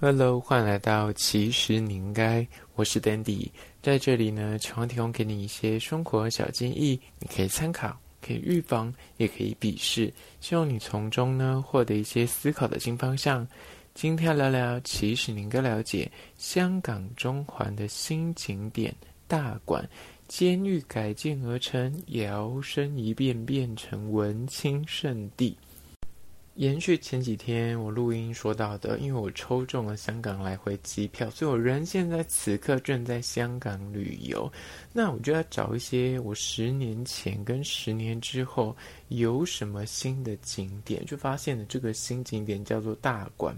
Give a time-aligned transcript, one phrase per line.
[0.00, 3.48] Hello，欢迎来到其实你应该，我是 Dandy，
[3.80, 13.46] 在这里呢，希望提供给你一些生活小建议，你可以参考，可以预防，也可以鄙视，希望你从中呢获得一些思考的新方向。
[13.94, 18.92] 今天聊聊，其实你应该了解香港中环的新景点
[19.28, 19.88] 大馆，
[20.26, 25.56] 监狱改建而成，摇身一变变成文青圣地。
[26.54, 34.50] 延续前几天我录音说到的，因为我抽中了香港来回机票，所以我人现在此刻正在香港旅游。
[34.92, 38.76] 那我就要找一些我十年前跟十年之后
[39.08, 43.52] 有什么新的景点，就发现了这个新景点叫做大馆，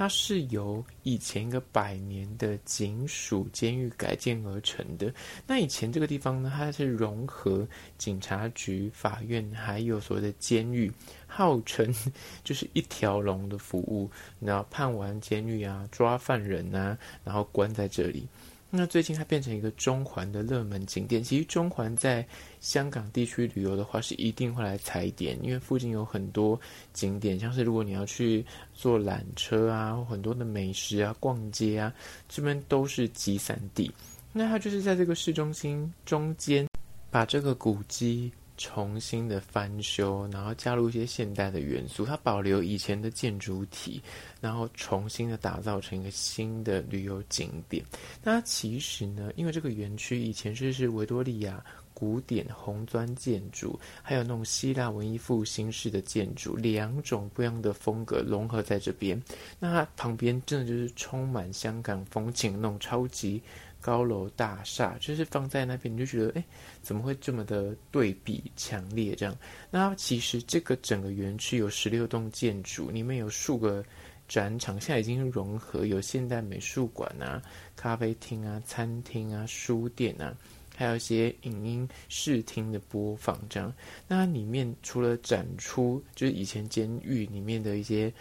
[0.00, 5.12] 它是由以前一个百年的警署监狱改建而成的。
[5.46, 7.68] 那以前这个地方呢，它是融合
[7.98, 10.90] 警察局、法院还有所谓的监狱。
[11.26, 11.94] 号称
[12.42, 18.26] 就是一条龙的服务，然后判完监狱啊，抓犯人啊，然后关在这里。
[18.72, 21.22] 那最近它变成一个中环的热门景点。
[21.22, 22.24] 其实中环在
[22.60, 26.58] 香港地区旅游的话，是一定会来踩点，因为附近有很多
[26.92, 31.92] 景点，像是如果你要去坐缆车啊，很多的美食啊，逛街啊，
[32.28, 33.90] 这边都是集散地。
[34.32, 36.68] 那它就是在这个市中心中间，
[37.10, 38.30] 把这个古迹。
[38.60, 44.02] 重新的翻修，然后加入一些现代的元素，它保留以前的建筑体，
[44.38, 47.82] 然后重新的打造成一个新的旅游景点。
[48.22, 59.18] 那其实呢，因为这个园区以前是是维多利亚古典红砖建筑，还有那种希腊文艺复兴式的建筑，两种不一样的风格融合在这边。
[59.58, 63.40] 那它旁边真的就是充满香港风情那种超级。
[63.80, 66.44] 高楼大厦就是放在那边，你就觉得，哎，
[66.82, 69.14] 怎么会这么的对比强烈？
[69.14, 69.34] 这样，
[69.70, 73.84] 那其实这个整个园区有十六栋建筑，里面有数个
[74.28, 77.42] 展场，现在已经融合，有现代美术馆啊、
[77.74, 80.36] 咖啡厅啊、餐厅啊、书店啊，
[80.76, 83.40] 还有一些影音视听的播放。
[83.48, 83.72] 这样，
[84.06, 88.12] 那里面除了展出，就是以前监狱里面的一些。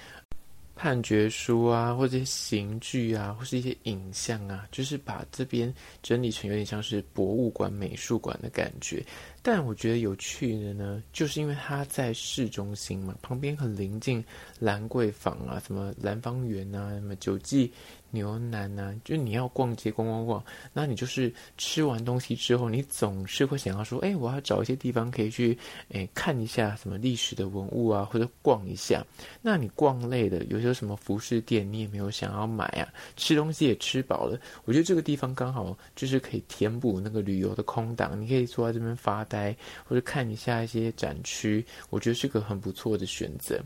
[0.82, 9.06] 判决书啊，或者刑具啊，或是一些影像啊，就是把这边整理成有点像是博物馆、美术馆的感觉。
[9.42, 14.24] 但我觉得有趣的呢，就是因为它在市中心嘛，旁边很临近
[14.58, 17.70] 兰桂坊啊，什么兰芳园啊，什么九记。
[18.12, 20.44] 牛腩呐、啊，就你要逛街逛逛逛，
[20.74, 25.58] 那你就是吃完东西之后，你总是会想要说，哎，我要找一些地方可以去，
[25.92, 29.06] 哎，看一下什么历史的文物啊，或者逛一下。
[29.42, 39.56] 那你逛累了，有些什么服饰店你也没有想要买啊，吃东西也吃饱了，我觉得这个地方刚好就是可以填补那个旅游的空档，你可以坐在这边发呆，
[39.86, 43.60] 或者看一下一些展区，我觉得是个很不错的选择。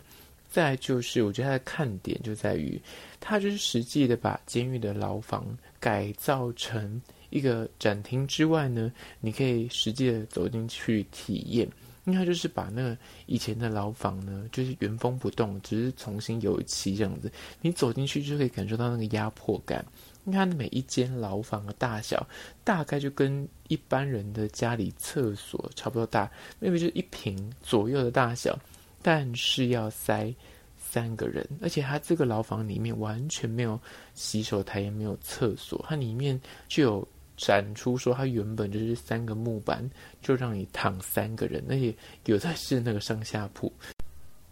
[0.54, 2.80] 再就是，我觉得它的看点就在于，
[3.20, 5.44] 它就是实际的把监狱的牢房
[5.80, 11.68] 改造成一个展厅之外呢，你可以实际的走进去体验。
[12.06, 12.98] 因为它就是把那个
[13.28, 17.32] 以前的牢房呢，就是原封不动，只是重新油漆这样子，
[17.62, 19.84] 你走进去就可以感受到那个压迫感。
[20.26, 22.28] 因为它每一间牢房的大小，
[22.64, 26.30] 大概就跟一般人的家里厕所差不多大
[26.62, 28.60] ，maybe 就一平左右的大小。
[29.04, 30.34] 但是要塞
[30.80, 33.80] 三个人，而且他这个牢房里面完全没有
[34.16, 35.84] 洗手台，也没有厕所。
[35.88, 39.88] 它里面就有展出说，它原本就是三个木板，
[40.22, 41.94] 就让你躺三个人，而且
[42.26, 43.72] 有的是那个上下铺，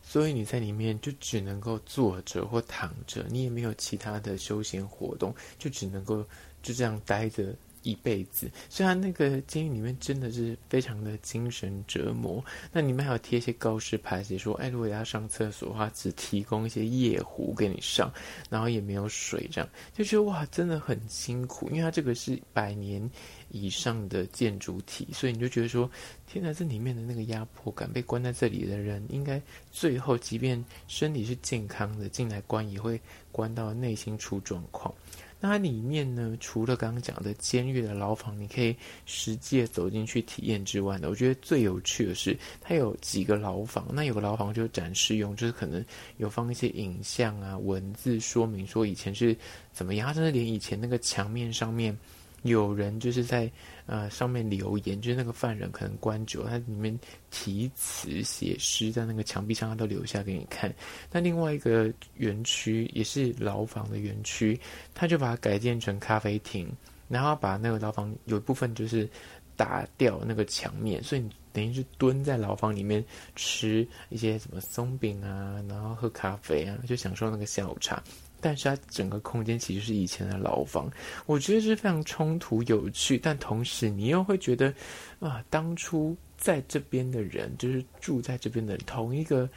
[0.04, 6.26] 所以你在里面就只能够坐着或躺着，你也没有其他的休闲活动，就只能够
[6.62, 7.56] 就这样待着。
[7.84, 18.12] 一辈子，虽然那个监狱里面真的是非常的精神折磨，那里面还有贴一些告示牌，写说，哎，如果要上厕所的话，只提供一些夜壶给你上，
[18.50, 23.10] 然后也没有水，这样就觉得哇，真的很辛苦，因为它这个是百年
[23.50, 25.90] 以上的建筑体，所以你就觉得说，
[26.28, 33.00] 天哪，这里面的那个压迫感，被关在这里的人，应该最后即便身体是健康的，进来关也会
[33.32, 34.94] 关到内心出状况。
[35.42, 38.74] 那它里面呢，除了刚刚讲的监狱的牢房，你可以
[39.06, 43.88] 实际走进去体验之外呢，我觉得最有趣的是，它有几个牢房。
[43.92, 45.84] 那有个牢房就展示用，就是可能
[46.18, 49.36] 有放一些影像啊、文字说明说以前是
[49.74, 50.08] 怎么样。
[50.08, 51.98] 它甚至连以前那个墙面上面。
[52.44, 53.52] 有人就是在
[53.86, 57.00] 呃上面留言，就是那个犯人可能关久了，他里面
[57.30, 60.74] 题词写诗在那个墙壁上，他都留下给你看。
[61.12, 64.60] 那另外一个园区也是牢房的园区，
[64.94, 66.68] 他就把它改建成咖啡厅，
[67.08, 69.10] 然后把那个牢房有一部分就是。
[69.58, 73.04] 打掉那个墙面，所以你等于是蹲在牢房里面
[73.36, 78.02] 吃一些什么松饼啊，然后喝咖啡啊，就享受那个下午茶。
[78.42, 80.92] 但是它整个空间其实是以前的牢房，
[81.26, 84.74] 我觉得是非常冲突有趣，但同时你又会觉得
[85.20, 89.48] 啊，当初在这边的人，就是住在这边的同一个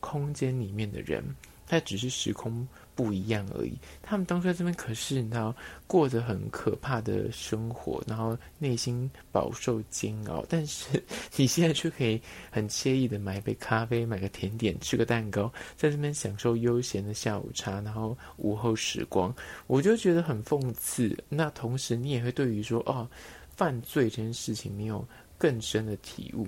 [0.00, 1.24] 空间里面的人，
[1.66, 2.66] 他只是时空
[3.02, 3.76] 不一样而已。
[4.00, 5.52] 他们当初在这边可是你知道
[5.88, 10.44] 过着很可怕的生活，然后内心饱受煎熬。
[10.48, 11.02] 但是
[11.34, 19.34] 你现在却可以很惬意的买一杯咖啡，买个甜点，吃个蛋糕，在这边享受悠闲的下午茶，然后午后时光。
[19.66, 21.12] 我就觉得很讽刺。
[21.28, 23.08] 那同时你也会对于说哦，
[23.56, 25.04] 犯罪这件事情，你有
[25.36, 26.46] 更深的体悟。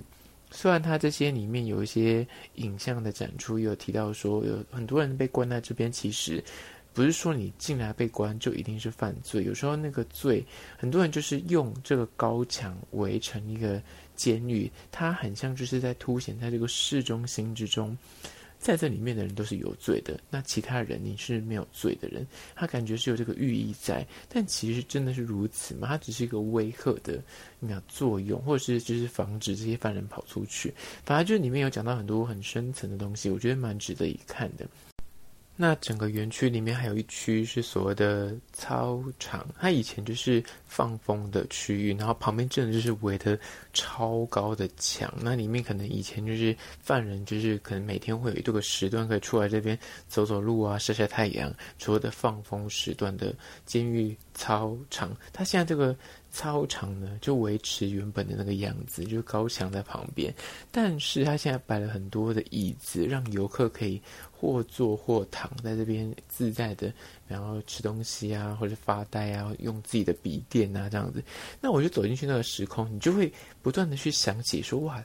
[0.55, 2.25] 虽然它这些里面有一些
[2.55, 6.41] 影像的展出，有提到说有很多人被关在这边，其实
[6.93, 9.43] 不是说你进来被关就一定是犯罪。
[9.43, 10.43] 有时候那个罪，
[10.77, 13.81] 很多人就是用这个高墙围成一个
[14.15, 17.95] 监狱，它很像就是在凸显在这个市中心之中。
[18.65, 22.25] 在这里面的人都是有罪的，那其他人你是没有罪的人，
[22.55, 25.87] 他感觉是有这个寓意在，但其实真的是如此吗？
[25.87, 27.23] 它只是一个威吓的
[27.59, 30.73] 那作用，或者是就是防止这些犯人跑出去。
[31.03, 34.65] 反正就是里面有讲到很多很深层的东西，我觉得蛮值得一看的。
[35.57, 43.39] 那整个园区里面还有一区是所谓的操场，它以前就是放风的区域，然后旁边真的就是围的
[43.73, 45.13] 超高的墙。
[45.21, 49.79] 那里面可能以前就是犯人，就是可能每天会有一个时段可以出来这边
[50.09, 53.33] 走走路啊，晒晒太阳，所谓的放风时段的
[53.65, 55.17] 监狱操场。
[55.33, 55.95] 它现在这个。
[56.35, 60.35] 操场呢，就维持原本的那个样子，就是高墙在旁边。
[60.69, 64.01] 但是他现在摆了很多的椅子，让游客可以
[64.33, 66.91] 或坐或躺在这边自在的，
[67.25, 71.23] 然后吃东西啊，或者发呆啊，用自己的笔电啊这样子。
[71.61, 73.31] 那我就走进去那个时空，你就会
[73.61, 75.01] 不断的去想起说，哇，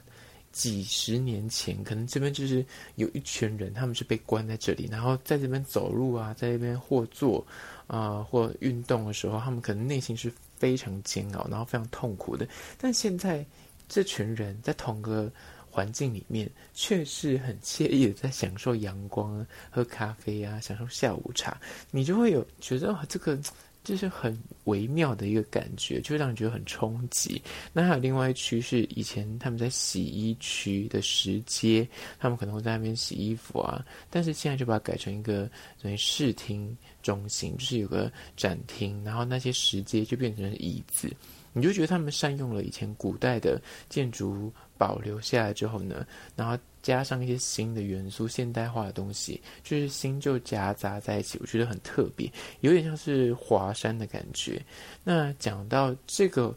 [0.51, 2.65] 几十年前可能这边就是
[2.95, 7.45] 有一群人，他们是被关在这里，然后在这边走路啊，在这边或坐
[7.87, 10.31] 啊、或运动的时候，他们可能内心是。
[10.61, 12.47] 非常煎熬，然后非常痛苦的。
[12.77, 13.43] 但现在
[13.89, 15.27] 这群人在同个
[15.71, 21.59] 环境里面，却是很惬意的在享受阳光、喝咖啡啊，享受下午茶。
[21.89, 23.39] 你就会有觉得哦，这个。
[23.83, 27.41] 就是很微妙的一个感觉，就让你觉得很冲击。
[27.73, 31.87] 那还有另外一区是以前他们在洗衣区的石阶，
[32.19, 35.49] 他们可能会在那边洗衣服啊，但是现在就把它改成一个
[35.81, 41.11] 等于视听中心，就是有个展厅，然后那些石阶就变成了椅子，
[41.53, 46.05] 你就觉得他们善用了以前古代的建筑保留下来之后呢，
[46.35, 46.57] 然后。
[46.81, 52.31] 加上一些新的元素，现代化的东西，就是新旧夹杂在一起，我觉得很特别，
[52.61, 54.61] 有点像是华山的感觉。
[55.03, 56.55] 那讲到这个。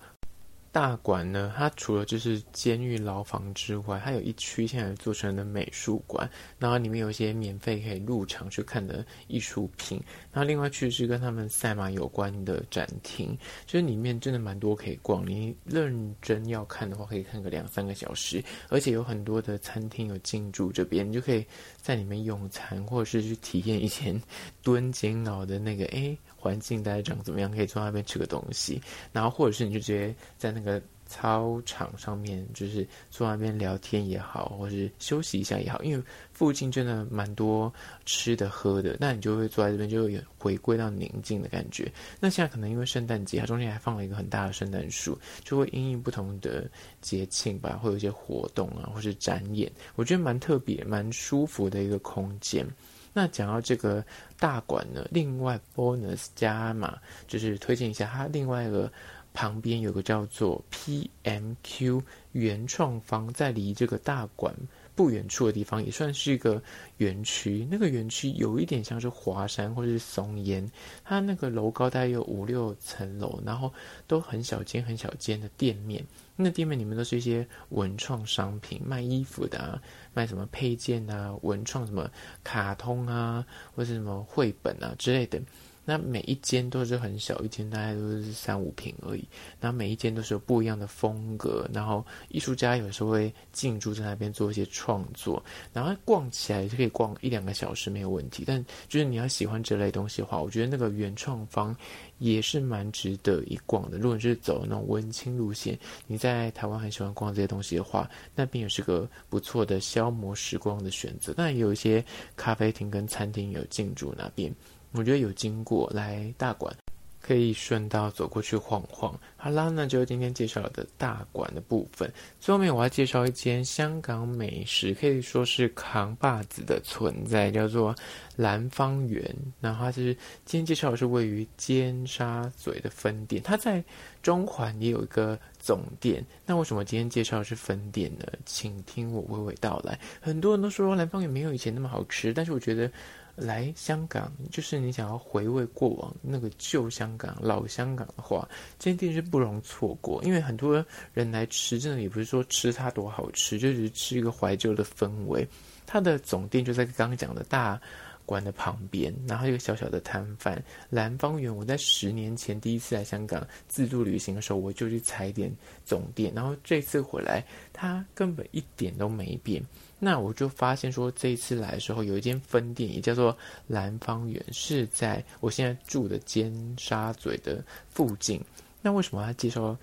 [0.75, 6.29] 大馆呢，它除了就是监狱牢房之外，它有一区现在做成了美术馆，
[6.59, 10.03] 然后里面有一些免费可以入场去看的艺术品。
[10.33, 15.25] 然后另外一区是跟他们赛马有关的展厅，就是里面真的蛮多可以逛。
[15.25, 21.47] 你认真要看的话，可以看个两三个小时，而且有很多的餐厅有进驻这边，你就可以
[21.81, 24.21] 在里面用餐，或者是去体验以前
[24.61, 27.51] 蹲监 牢的那个诶环境大概长怎么样？
[27.51, 28.79] 可以坐那边吃个东西，
[29.13, 36.05] 然后或者是你就直接在那个操场上面，就是坐那边聊天也好，或是休息一下也好，因为
[36.35, 37.73] 附近真的蛮多
[38.05, 41.91] 吃的喝的，那你就会坐在这边，就会回归到宁静的感觉。
[42.21, 46.71] 那现在可能因为圣诞节，它中间还放了一个很大的圣诞树，就会因应不同的
[47.01, 52.67] 节庆吧，会有一些活动啊，或是展演，我觉得蛮特别、蛮舒服的一个空间。
[53.15, 54.05] 那讲到这个
[54.39, 58.93] 大馆呢，另外 bonus 加码就是推荐一下，它另外一个
[59.33, 62.03] 旁边有个叫做 PMQ
[62.33, 64.55] 原创方，在离这个大馆
[64.95, 66.63] 不远处的地方，也算是一个
[66.99, 67.67] 园区。
[67.71, 70.71] 那个园区有一点像是华山或者是松烟，
[71.05, 73.73] 它那个楼高大概有五六层楼，然后
[74.07, 76.05] 都很小间很小间的店面。
[76.37, 79.83] 那店面里面都是一些文创商品，卖衣服的啊，
[80.13, 82.11] 卖什么配件啊，文创什么
[82.43, 85.41] 卡通啊，或是什么绘本啊之类的。
[85.85, 89.29] 那每一间都是很小，一间大概都是三五平而已。
[89.61, 95.43] 那每一间都是有不一样的风格，然后艺术家有时候会进驻在那边做一些创作。
[95.73, 98.45] 然后逛起来是可以逛一两个小时没有问题。
[98.47, 101.77] 但就是你要喜欢这类东西的话，我觉得那个原创方
[102.19, 103.99] 也是蛮值得一逛的。
[103.99, 111.33] 如果你是走那种文青路线，你在台湾很喜欢逛这些东西的话，那边也是个不错的消磨时光的选择。
[111.35, 112.03] 当然也有一些
[112.37, 114.55] 咖啡厅跟餐厅有进驻那边。
[114.95, 116.73] 我觉得有经过来大馆，
[117.21, 119.13] 可以顺道走过去晃晃。
[119.37, 122.11] 好啦，那就是今天介绍的大馆的部分。
[122.39, 127.93] 最后面我要介绍一间香港美食，可以说是扛把子的存在，叫做
[128.37, 129.35] 兰芳园。
[129.59, 133.83] 那它是今天介绍的是位于尖沙咀的分店，它在
[134.23, 136.25] 中环也有一个总店。
[136.47, 138.25] 那为什么今天介绍的是分店呢？
[138.47, 139.99] 请听我娓娓道来。
[140.21, 142.89] 很多人都说兰芳园没有以前那么好吃，但是我觉得。
[143.37, 148.49] 来香港，就是你想要回味过往那个旧香港、老香港的话，
[148.79, 150.23] 这间店是不容错过。
[150.23, 155.47] 因为很多人来吃，真的也不是说吃它多好吃，就是吃一个怀旧的氛围。
[155.87, 157.81] 它的总店就在刚刚讲的大
[158.25, 160.63] 馆的旁边，然后一个小小的摊贩。
[160.89, 169.63] 兰芳园，我在十年前第一次来香港自助旅行的时候，我就去踩点总店，然后这次回来，它根本一点都没变。
[170.05, 173.35] 那我就发现说，这一次来的时候，有一间分店也叫做
[173.67, 178.39] 兰芳园，是在我现在住的尖沙咀的附近。
[178.83, 179.75] 那为什么要介绍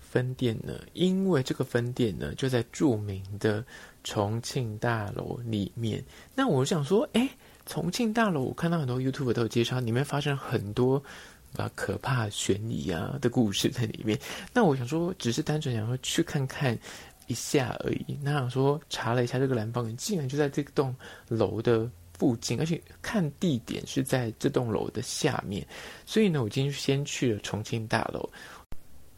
[0.00, 0.74] 分店呢？
[0.92, 3.64] 因为这个分店呢，就在著名的
[4.02, 6.04] 重庆大楼里面。
[6.34, 7.30] 那我想说，哎，
[7.64, 11.00] 重庆大楼，我看到很多 YouTube 都有介绍，里面发生很多
[11.56, 14.18] 啊可怕悬疑啊的故事在里面。
[14.52, 16.76] 那我想说，只是单纯想说去看看。
[17.26, 18.18] 一下而已。
[18.22, 20.94] 那想说查了一下，这个兰芳园竟然就在这栋
[21.28, 25.66] 楼的附近，而且看地点是在这栋楼的下面。
[26.06, 28.28] 所以呢，我今天先去了重庆大楼，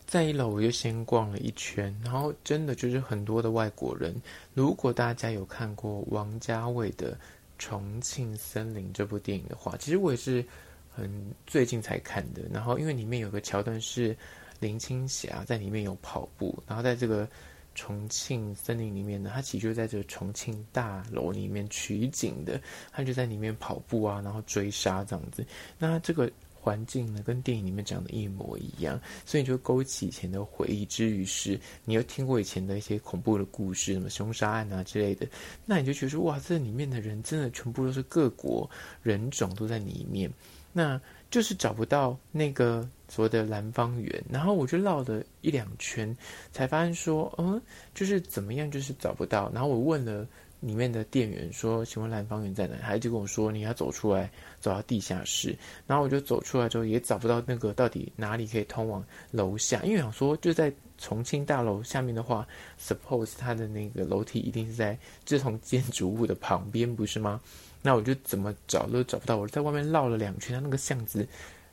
[0.07, 4.15] 在一楼我就先逛了一圈，然后真的就是很多的外国人。
[4.55, 7.13] 如果大家有看过王家卫的
[7.59, 10.45] 《重庆森林》这部电影的话，其实我也是
[10.91, 11.11] 很
[11.47, 12.43] 最近才看的。
[12.53, 14.17] 然后因为里面有个桥段是
[14.59, 17.29] 林青霞在里面有跑步，然后在这个。
[17.77, 25.47] 重庆森林里面呢，他其实就在这个重庆大楼里面取景的，他就在里面跑步啊，然后追杀这样子。
[25.79, 30.85] 那这个环境呢，跟电影里面讲的一模一样，所以你就勾起以前的回忆。
[30.87, 35.29] 之余是，你又听过以前的一些恐怖的故事，什么凶杀案啊之类的，
[35.65, 38.69] 那你就觉得说，哇，这里面的人真的全部都是各国
[39.03, 40.29] 人种都在里面。
[40.73, 46.17] 那就是找不到那个所谓的兰芳园，然后我就绕了一两圈，
[46.53, 47.61] 才发现说，嗯，
[47.95, 49.51] 就是怎么样，就是找不到。
[49.53, 50.27] 然后我问了
[50.61, 52.77] 里面的店员说，请问兰芳园在哪？
[52.81, 54.31] 他就跟我说，你要走出来，
[54.61, 55.57] 走到地下室。
[55.87, 62.47] 然后我就走出来之后，也找不到那个到底哪里可以通往楼下，因为想说就在重庆大楼下面的话
[62.81, 67.41] ，suppose 它的那个楼梯一定是在这栋建筑物的旁边，不是吗？
[67.87, 71.25] 那我就怎么找都找不到，我在外面绕了两圈，它那个巷子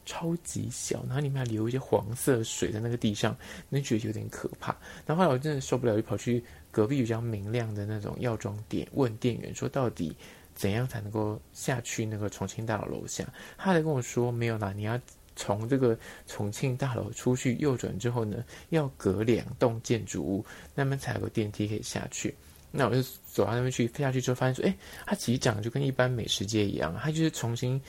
[0.06, 3.36] 超级小，然后里面还留一些黄色水在那个地上，
[3.68, 4.78] 那觉得有点可怕。
[5.08, 10.16] 然后后来我真的受不了，就跑去隔壁比较明亮的那种药妆店，问店员说到底
[10.54, 13.26] 怎样才能够下去那个重庆大楼楼下？
[13.58, 15.00] 他才跟我说没有啦，你要
[15.36, 22.36] 从这个重庆大楼出去右转之后呢，要隔两栋建筑物，那边才有个电梯可以下去。
[22.76, 24.76] 那我就走到那边去，飞下去之后发现说，哎，
[25.06, 27.80] 它其实长得就跟一般美食街一样，它就是重新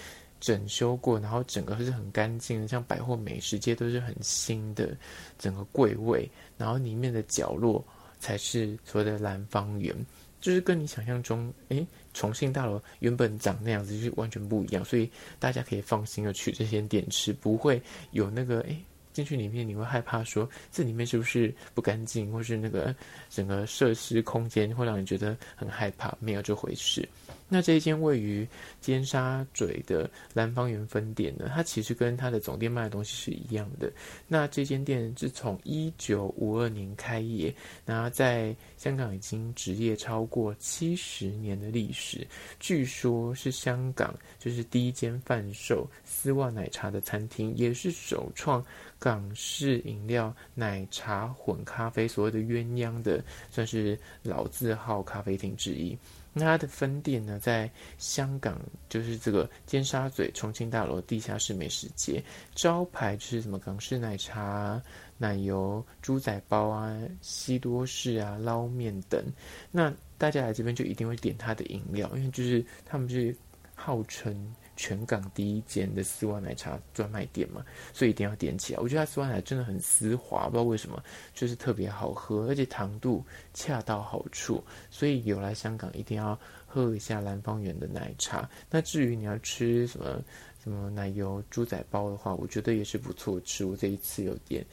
[0.40, 4.94] 整修过，然后整个是很干净的，像百货美食街都是很新的，
[5.38, 7.82] 整个柜位，然后里面的角落
[8.18, 9.96] 才是所谓的兰芳园，
[10.38, 18.76] 就是跟你想象中，哎，重庆大楼原本长那样子就是完全不一样，所以大家可以放心的去这些店吃，不会有那个哎。
[19.14, 22.94] 进去里面，你会害怕说这里面是不是不干净，或是那个
[23.30, 26.14] 整个设施空间会让你觉得很害怕？
[26.18, 27.08] 没有这回事。
[27.54, 28.44] 那这一间位于
[28.80, 33.92] 尖沙咀的兰芳园分店呢，它其实跟它的总店卖的东西是一样的。
[34.26, 42.26] 那这间店是从一九五二年开业，那在香港已经执业超过七十年的历史，
[42.58, 48.64] 据说是香港就是第一间贩售丝袜奶茶的餐厅，也是首创
[48.98, 55.96] 港式饮料奶茶混咖啡所谓的鸳鸯的，算是老字号咖啡厅之一。
[56.36, 58.58] 那它的分店呢，在香港
[58.88, 62.24] 就是这个尖沙咀重庆大楼地下室美食街，
[62.54, 64.82] 招牌就是什么港式奶茶、
[65.18, 69.22] 奶油猪仔包啊、西多士啊、捞面等。
[69.70, 73.36] 那大家来这边就一定会点他的饮料，因为就是他们就是
[73.74, 74.54] 号称。
[74.76, 78.80] 全港第一间的丝袜奶茶专卖店嘛，所以一定要点起来。
[78.80, 81.02] 我觉得它丝袜奶真的很丝滑，不知道为什么，
[81.34, 88.48] 就是特别好喝，而且糖度恰到好处，所以有来香港一定要喝一下兰芳园的奶茶。
[88.70, 90.22] 那至于你要吃什么？
[90.64, 93.66] 什么奶油猪仔包的话，我觉得也是不错吃。
[93.66, 94.64] 我这一次有点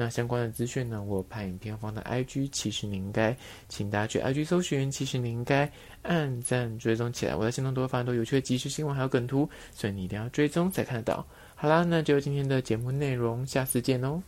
[0.00, 3.36] 那相关的资讯呢，我拍影片方的 IG，其实你应该
[3.68, 7.36] 请大家去 IG 搜寻，其实你应该按赞追踪起来。
[7.36, 11.26] 我在行动都会发很多有趣的即时新闻还有梗图，所以你一定要追踪才看得到。
[11.54, 14.22] 好啦，那就今天的节目内容，下次见哦。